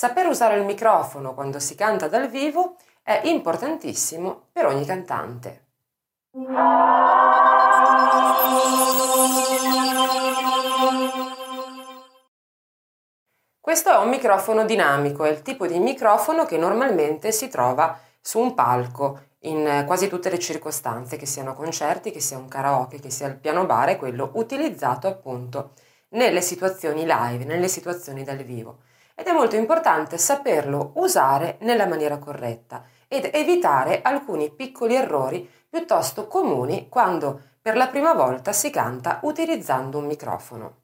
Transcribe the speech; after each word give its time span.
Saper 0.00 0.28
usare 0.28 0.56
il 0.56 0.64
microfono 0.64 1.34
quando 1.34 1.58
si 1.58 1.74
canta 1.74 2.08
dal 2.08 2.30
vivo 2.30 2.76
è 3.02 3.20
importantissimo 3.24 4.46
per 4.50 4.64
ogni 4.64 4.86
cantante. 4.86 5.66
Questo 13.60 13.92
è 13.92 13.96
un 13.98 14.08
microfono 14.08 14.64
dinamico, 14.64 15.24
è 15.24 15.28
il 15.28 15.42
tipo 15.42 15.66
di 15.66 15.78
microfono 15.78 16.46
che 16.46 16.56
normalmente 16.56 17.30
si 17.30 17.48
trova 17.48 18.00
su 18.22 18.38
un 18.38 18.54
palco 18.54 19.20
in 19.40 19.84
quasi 19.86 20.08
tutte 20.08 20.30
le 20.30 20.38
circostanze, 20.38 21.18
che 21.18 21.26
siano 21.26 21.52
concerti, 21.52 22.10
che 22.10 22.20
sia 22.20 22.38
un 22.38 22.48
karaoke, 22.48 23.00
che 23.00 23.10
sia 23.10 23.26
il 23.26 23.36
piano 23.36 23.66
bar, 23.66 23.90
è 23.90 23.98
quello 23.98 24.30
utilizzato 24.36 25.08
appunto 25.08 25.72
nelle 26.12 26.40
situazioni 26.40 27.04
live, 27.04 27.44
nelle 27.44 27.68
situazioni 27.68 28.24
dal 28.24 28.38
vivo. 28.38 28.88
Ed 29.20 29.26
è 29.26 29.32
molto 29.32 29.54
importante 29.54 30.16
saperlo 30.16 30.92
usare 30.94 31.58
nella 31.60 31.86
maniera 31.86 32.16
corretta 32.16 32.84
ed 33.06 33.28
evitare 33.34 34.00
alcuni 34.00 34.50
piccoli 34.50 34.94
errori 34.94 35.46
piuttosto 35.68 36.26
comuni 36.26 36.88
quando 36.88 37.38
per 37.60 37.76
la 37.76 37.88
prima 37.88 38.14
volta 38.14 38.52
si 38.52 38.70
canta 38.70 39.18
utilizzando 39.24 39.98
un 39.98 40.06
microfono. 40.06 40.76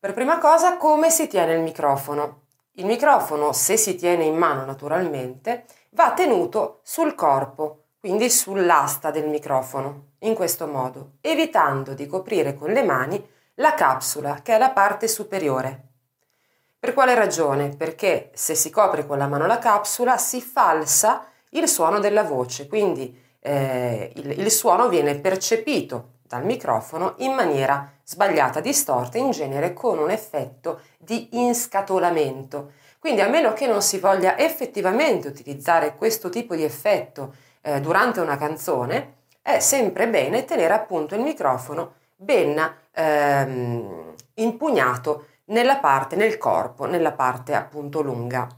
Per 0.00 0.12
prima 0.12 0.38
cosa, 0.38 0.76
come 0.76 1.08
si 1.08 1.28
tiene 1.28 1.52
il 1.52 1.60
microfono? 1.60 2.46
Il 2.72 2.86
microfono, 2.86 3.52
se 3.52 3.76
si 3.76 3.94
tiene 3.94 4.24
in 4.24 4.34
mano 4.34 4.64
naturalmente, 4.64 5.66
va 5.90 6.12
tenuto 6.14 6.80
sul 6.82 7.14
corpo, 7.14 7.84
quindi 8.00 8.28
sull'asta 8.28 9.12
del 9.12 9.28
microfono, 9.28 10.14
in 10.22 10.34
questo 10.34 10.66
modo, 10.66 11.12
evitando 11.20 11.94
di 11.94 12.08
coprire 12.08 12.56
con 12.56 12.72
le 12.72 12.82
mani 12.82 13.24
la 13.54 13.74
capsula, 13.74 14.40
che 14.42 14.56
è 14.56 14.58
la 14.58 14.70
parte 14.70 15.06
superiore. 15.06 15.89
Per 16.80 16.94
quale 16.94 17.14
ragione? 17.14 17.68
Perché 17.76 18.30
se 18.32 18.54
si 18.54 18.70
copre 18.70 19.06
con 19.06 19.18
la 19.18 19.26
mano 19.26 19.46
la 19.46 19.58
capsula 19.58 20.16
si 20.16 20.40
falsa 20.40 21.26
il 21.50 21.68
suono 21.68 21.98
della 21.98 22.22
voce, 22.22 22.68
quindi 22.68 23.14
eh, 23.38 24.10
il, 24.16 24.40
il 24.40 24.50
suono 24.50 24.88
viene 24.88 25.16
percepito 25.16 26.12
dal 26.22 26.42
microfono 26.42 27.16
in 27.18 27.32
maniera 27.32 27.92
sbagliata, 28.02 28.60
distorta, 28.60 29.18
in 29.18 29.30
genere 29.30 29.74
con 29.74 29.98
un 29.98 30.10
effetto 30.10 30.80
di 30.96 31.28
inscatolamento. 31.32 32.72
Quindi 32.98 33.20
a 33.20 33.28
meno 33.28 33.52
che 33.52 33.66
non 33.66 33.82
si 33.82 33.98
voglia 33.98 34.38
effettivamente 34.38 35.28
utilizzare 35.28 35.96
questo 35.96 36.30
tipo 36.30 36.54
di 36.54 36.64
effetto 36.64 37.34
eh, 37.60 37.80
durante 37.80 38.20
una 38.20 38.38
canzone, 38.38 39.16
è 39.42 39.58
sempre 39.58 40.08
bene 40.08 40.46
tenere 40.46 40.72
appunto 40.72 41.14
il 41.14 41.20
microfono 41.20 41.94
ben 42.16 42.58
ehm, 42.92 44.14
impugnato 44.34 45.26
nella 45.50 45.78
parte, 45.78 46.16
nel 46.16 46.38
corpo, 46.38 46.86
nella 46.86 47.12
parte 47.12 47.54
appunto 47.54 48.00
lunga. 48.00 48.48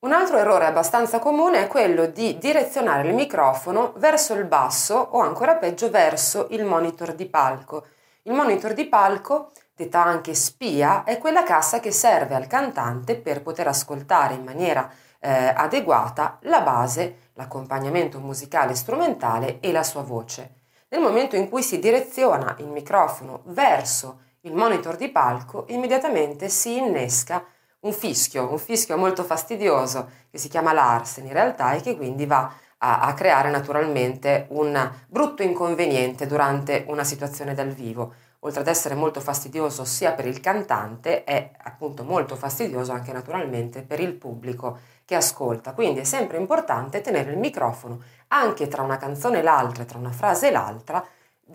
Un 0.00 0.12
altro 0.12 0.38
errore 0.38 0.64
abbastanza 0.64 1.18
comune 1.18 1.64
è 1.64 1.66
quello 1.66 2.06
di 2.06 2.38
direzionare 2.38 3.06
il 3.08 3.14
microfono 3.14 3.92
verso 3.96 4.32
il 4.32 4.44
basso 4.44 4.94
o 4.94 5.20
ancora 5.20 5.56
peggio 5.56 5.90
verso 5.90 6.46
il 6.50 6.64
monitor 6.64 7.14
di 7.14 7.26
palco. 7.26 7.86
Il 8.22 8.32
monitor 8.32 8.72
di 8.72 8.86
palco, 8.86 9.50
detta 9.74 10.02
anche 10.02 10.34
spia, 10.34 11.04
è 11.04 11.18
quella 11.18 11.42
cassa 11.42 11.80
che 11.80 11.90
serve 11.90 12.34
al 12.34 12.46
cantante 12.46 13.16
per 13.16 13.42
poter 13.42 13.68
ascoltare 13.68 14.34
in 14.34 14.42
maniera 14.42 14.90
eh, 15.18 15.52
adeguata 15.54 16.38
la 16.42 16.62
base, 16.62 17.30
l'accompagnamento 17.34 18.20
musicale 18.20 18.74
strumentale 18.74 19.60
e 19.60 19.70
la 19.70 19.82
sua 19.82 20.02
voce. 20.02 20.60
Nel 20.88 21.02
momento 21.02 21.36
in 21.36 21.50
cui 21.50 21.62
si 21.62 21.78
direziona 21.78 22.56
il 22.58 22.68
microfono 22.68 23.42
verso 23.44 24.28
il 24.42 24.54
monitor 24.54 24.96
di 24.96 25.10
palco, 25.10 25.66
immediatamente 25.68 26.48
si 26.48 26.78
innesca 26.78 27.44
un 27.80 27.92
fischio, 27.92 28.50
un 28.50 28.58
fischio 28.58 28.96
molto 28.96 29.22
fastidioso 29.22 30.08
che 30.30 30.38
si 30.38 30.48
chiama 30.48 30.72
Larsen 30.72 31.26
in 31.26 31.32
realtà 31.32 31.72
e 31.72 31.80
che 31.80 31.96
quindi 31.96 32.24
va 32.24 32.50
a, 32.78 33.00
a, 33.00 33.14
creare 33.14 33.50
naturalmente 33.50 34.46
un 34.50 34.90
brutto 35.08 35.42
inconveniente 35.42 36.26
durante 36.26 36.84
una 36.88 37.04
situazione 37.04 37.54
dal 37.54 37.68
vivo. 37.68 38.14
Oltre 38.40 38.60
ad 38.60 38.68
essere 38.68 38.94
molto 38.94 39.20
fastidioso 39.20 39.84
sia 39.84 40.12
per 40.12 40.26
il 40.26 40.40
cantante, 40.40 41.24
è 41.24 41.50
appunto 41.62 42.04
molto 42.04 42.36
fastidioso 42.36 42.92
anche 42.92 43.12
naturalmente 43.12 43.82
per 43.82 44.00
il 44.00 44.14
pubblico 44.14 44.78
che 45.04 45.14
ascolta. 45.14 45.74
Quindi 45.74 46.00
è 46.00 46.04
sempre 46.04 46.38
importante 46.38 47.02
tenere 47.02 47.32
il 47.32 47.38
microfono 47.38 48.02
anche 48.28 48.68
tra 48.68 48.82
una 48.82 48.96
canzone 48.96 49.40
e 49.40 49.42
l'altra, 49.42 49.84
tra 49.84 49.98
una 49.98 50.12
frase 50.12 50.48
e 50.48 50.52
l'altra, 50.52 51.04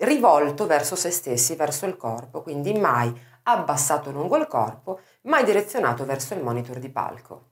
rivolto 0.00 0.66
verso 0.66 0.96
se 0.96 1.10
stessi, 1.10 1.54
verso 1.54 1.86
il 1.86 1.96
corpo, 1.96 2.42
quindi 2.42 2.72
mai 2.74 3.12
abbassato 3.44 4.10
lungo 4.10 4.36
il 4.36 4.46
corpo, 4.46 5.00
mai 5.22 5.44
direzionato 5.44 6.04
verso 6.04 6.34
il 6.34 6.42
monitor 6.42 6.78
di 6.78 6.88
palco. 6.88 7.50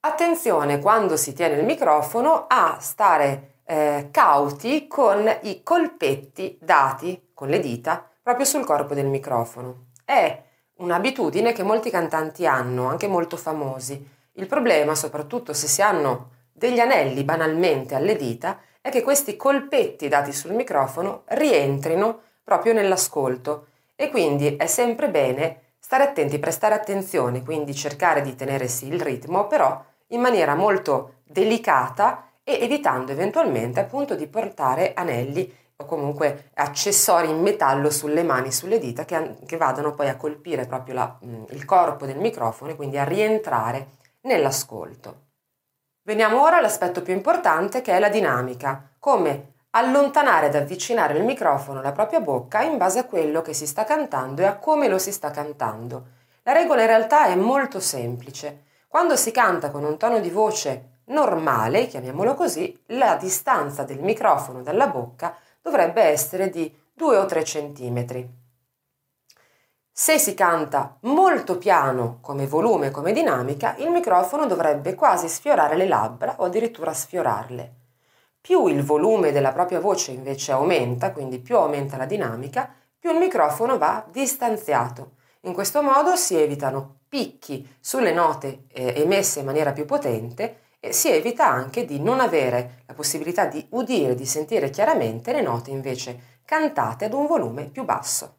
Attenzione 0.00 0.78
quando 0.78 1.16
si 1.16 1.32
tiene 1.32 1.56
il 1.56 1.64
microfono 1.64 2.46
a 2.48 2.78
stare 2.80 3.60
eh, 3.64 4.08
cauti 4.10 4.86
con 4.86 5.28
i 5.42 5.62
colpetti 5.62 6.58
dati 6.60 7.30
con 7.34 7.48
le 7.48 7.58
dita 7.58 8.08
proprio 8.22 8.44
sul 8.44 8.64
corpo 8.64 8.94
del 8.94 9.06
microfono. 9.06 9.88
È 10.04 10.42
un'abitudine 10.76 11.52
che 11.52 11.62
molti 11.62 11.90
cantanti 11.90 12.46
hanno, 12.46 12.86
anche 12.86 13.08
molto 13.08 13.36
famosi. 13.36 14.14
Il 14.34 14.46
problema, 14.46 14.94
soprattutto 14.94 15.52
se 15.52 15.66
si 15.66 15.82
hanno 15.82 16.30
degli 16.52 16.78
anelli 16.78 17.24
banalmente 17.24 17.94
alle 17.94 18.16
dita, 18.16 18.58
è 18.86 18.90
che 18.90 19.02
questi 19.02 19.36
colpetti 19.36 20.06
dati 20.06 20.32
sul 20.32 20.52
microfono 20.52 21.22
rientrino 21.26 22.20
proprio 22.44 22.72
nell'ascolto 22.72 23.66
e 23.96 24.10
quindi 24.10 24.54
è 24.54 24.66
sempre 24.66 25.10
bene 25.10 25.72
stare 25.80 26.04
attenti, 26.04 26.38
prestare 26.38 26.76
attenzione, 26.76 27.42
quindi 27.42 27.74
cercare 27.74 28.22
di 28.22 28.36
tenere 28.36 28.68
sì 28.68 28.86
il 28.86 29.00
ritmo, 29.00 29.48
però 29.48 29.84
in 30.08 30.20
maniera 30.20 30.54
molto 30.54 31.14
delicata 31.24 32.28
e 32.44 32.60
evitando 32.60 33.10
eventualmente 33.10 33.80
appunto 33.80 34.14
di 34.14 34.28
portare 34.28 34.92
anelli 34.94 35.52
o 35.78 35.84
comunque 35.84 36.50
accessori 36.54 37.28
in 37.28 37.40
metallo 37.40 37.90
sulle 37.90 38.22
mani, 38.22 38.52
sulle 38.52 38.78
dita 38.78 39.04
che, 39.04 39.34
che 39.46 39.56
vadano 39.56 39.94
poi 39.94 40.08
a 40.08 40.16
colpire 40.16 40.64
proprio 40.64 40.94
la, 40.94 41.18
il 41.50 41.64
corpo 41.64 42.06
del 42.06 42.18
microfono 42.18 42.70
e 42.70 42.76
quindi 42.76 42.98
a 42.98 43.04
rientrare 43.04 43.88
nell'ascolto. 44.20 45.25
Veniamo 46.06 46.40
ora 46.40 46.58
all'aspetto 46.58 47.02
più 47.02 47.12
importante 47.12 47.82
che 47.82 47.92
è 47.92 47.98
la 47.98 48.08
dinamica, 48.08 48.90
come 49.00 49.54
allontanare 49.70 50.46
ed 50.46 50.54
avvicinare 50.54 51.18
il 51.18 51.24
microfono 51.24 51.80
alla 51.80 51.90
propria 51.90 52.20
bocca 52.20 52.62
in 52.62 52.76
base 52.76 53.00
a 53.00 53.06
quello 53.06 53.42
che 53.42 53.52
si 53.52 53.66
sta 53.66 53.82
cantando 53.82 54.40
e 54.40 54.44
a 54.44 54.56
come 54.56 54.86
lo 54.86 54.98
si 54.98 55.10
sta 55.10 55.32
cantando. 55.32 56.04
La 56.44 56.52
regola 56.52 56.82
in 56.82 56.86
realtà 56.86 57.26
è 57.26 57.34
molto 57.34 57.80
semplice. 57.80 58.66
Quando 58.86 59.16
si 59.16 59.32
canta 59.32 59.72
con 59.72 59.82
un 59.82 59.98
tono 59.98 60.20
di 60.20 60.30
voce 60.30 61.00
normale, 61.06 61.88
chiamiamolo 61.88 62.34
così, 62.34 62.84
la 62.90 63.16
distanza 63.16 63.82
del 63.82 63.98
microfono 63.98 64.62
dalla 64.62 64.86
bocca 64.86 65.34
dovrebbe 65.60 66.02
essere 66.02 66.50
di 66.50 66.72
2 66.94 67.16
o 67.16 67.26
3 67.26 67.42
centimetri. 67.42 68.45
Se 69.98 70.18
si 70.18 70.34
canta 70.34 70.98
molto 71.04 71.56
piano 71.56 72.18
come 72.20 72.46
volume, 72.46 72.90
come 72.90 73.14
dinamica, 73.14 73.76
il 73.78 73.88
microfono 73.88 74.44
dovrebbe 74.44 74.94
quasi 74.94 75.26
sfiorare 75.26 75.74
le 75.74 75.86
labbra 75.86 76.34
o 76.36 76.44
addirittura 76.44 76.92
sfiorarle. 76.92 77.74
Più 78.38 78.66
il 78.66 78.82
volume 78.82 79.32
della 79.32 79.52
propria 79.52 79.80
voce 79.80 80.10
invece 80.10 80.52
aumenta, 80.52 81.12
quindi 81.12 81.38
più 81.38 81.56
aumenta 81.56 81.96
la 81.96 82.04
dinamica, 82.04 82.70
più 82.98 83.10
il 83.10 83.16
microfono 83.16 83.78
va 83.78 84.04
distanziato. 84.10 85.12
In 85.44 85.54
questo 85.54 85.80
modo 85.80 86.14
si 86.14 86.36
evitano 86.36 86.98
picchi 87.08 87.66
sulle 87.80 88.12
note 88.12 88.64
eh, 88.74 89.00
emesse 89.00 89.38
in 89.38 89.46
maniera 89.46 89.72
più 89.72 89.86
potente 89.86 90.74
e 90.78 90.92
si 90.92 91.08
evita 91.10 91.48
anche 91.48 91.86
di 91.86 92.02
non 92.02 92.20
avere 92.20 92.82
la 92.84 92.92
possibilità 92.92 93.46
di 93.46 93.66
udire, 93.70 94.14
di 94.14 94.26
sentire 94.26 94.68
chiaramente 94.68 95.32
le 95.32 95.40
note 95.40 95.70
invece 95.70 96.40
cantate 96.44 97.06
ad 97.06 97.14
un 97.14 97.24
volume 97.26 97.70
più 97.70 97.84
basso. 97.84 98.35